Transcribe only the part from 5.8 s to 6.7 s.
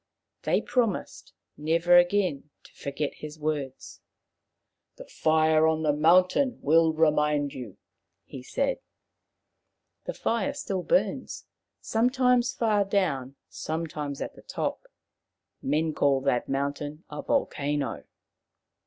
the mountain